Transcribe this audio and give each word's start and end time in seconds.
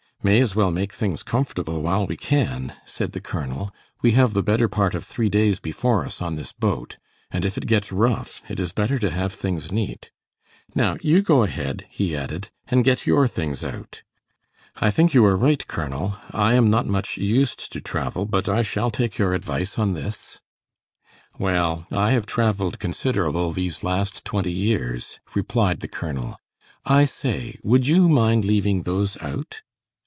"May 0.23 0.39
as 0.39 0.55
well 0.55 0.69
make 0.69 0.93
things 0.93 1.23
comfortable 1.23 1.81
while 1.81 2.05
we 2.05 2.15
can," 2.15 2.75
said 2.85 3.13
the 3.13 3.21
colonel, 3.21 3.73
"we 4.03 4.11
have 4.11 4.33
the 4.35 4.43
better 4.43 4.67
part 4.67 4.93
of 4.93 5.03
three 5.03 5.29
days 5.29 5.59
before 5.59 6.05
us 6.05 6.21
on 6.21 6.35
this 6.35 6.51
boat, 6.51 6.97
and 7.31 7.43
if 7.43 7.57
it 7.57 7.65
gets 7.65 7.91
rough, 7.91 8.43
it 8.47 8.59
is 8.59 8.71
better 8.71 8.99
to 8.99 9.09
have 9.09 9.33
things 9.33 9.71
neat. 9.71 10.11
Now 10.75 10.97
you 11.01 11.23
go 11.23 11.41
ahead," 11.41 11.87
he 11.89 12.15
added, 12.15 12.51
"and 12.67 12.83
get 12.83 13.07
your 13.07 13.27
things 13.27 13.63
out." 13.63 14.03
"I 14.75 14.91
think 14.91 15.15
you 15.15 15.25
are 15.25 15.35
right, 15.35 15.65
Colonel. 15.67 16.17
I 16.29 16.53
am 16.53 16.69
not 16.69 16.85
much 16.85 17.17
used 17.17 17.71
to 17.71 17.81
travel, 17.81 18.25
but 18.27 18.47
I 18.47 18.61
shall 18.61 18.91
take 18.91 19.17
your 19.17 19.33
advice 19.33 19.79
on 19.79 19.95
this." 19.95 20.39
"Well, 21.39 21.87
I 21.89 22.11
have 22.11 22.27
traveled 22.27 22.77
considerable 22.77 23.51
these 23.53 23.83
last 23.83 24.23
twenty 24.23 24.51
years," 24.53 25.19
replied 25.33 25.79
the 25.79 25.87
colonel. 25.87 26.37
"I 26.85 27.05
say, 27.05 27.57
would 27.63 27.87
you 27.87 28.07
mind 28.07 28.45
leaving 28.45 28.83
those 28.83 29.19
out?" 29.19 29.63